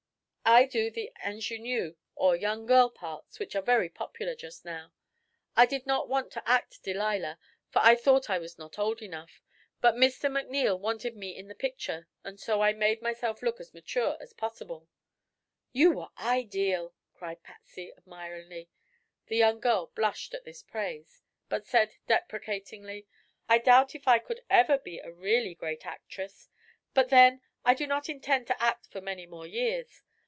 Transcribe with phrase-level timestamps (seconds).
[0.43, 4.91] I do the ingenue, or young girl parts, which are very popular just now.
[5.55, 7.39] I did not want to act 'Delilah,'
[7.69, 9.41] for I thought I was not old enough;
[9.79, 10.29] but Mr.
[10.29, 14.33] McNeil wanted me in the picture and so I made myself took as mature as
[14.33, 14.89] possible."
[15.71, 18.69] "You were ideal!" cried Patsy, admiringly.
[19.27, 23.07] The young girl blushed at this praise, but said deprecatingly:
[23.47, 26.49] "I doubt if I could ever be a really great actress;
[26.93, 30.01] but then, I do not intend to act for many more years.